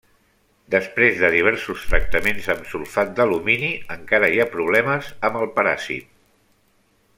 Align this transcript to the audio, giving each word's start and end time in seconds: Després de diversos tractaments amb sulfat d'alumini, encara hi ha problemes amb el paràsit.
Després 0.75 1.19
de 1.23 1.29
diversos 1.35 1.83
tractaments 1.91 2.47
amb 2.55 2.65
sulfat 2.71 3.13
d'alumini, 3.19 3.69
encara 3.97 4.33
hi 4.37 4.41
ha 4.41 4.49
problemes 4.57 5.13
amb 5.31 5.39
el 5.45 5.55
paràsit. 5.61 6.11